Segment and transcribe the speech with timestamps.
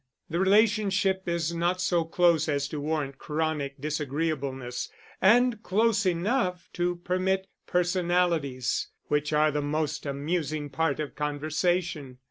[0.31, 4.89] The relationship is not so close as to warrant chronic disagreeableness,
[5.21, 12.17] and close enough to permit personalities, which are the most amusing part of conversation.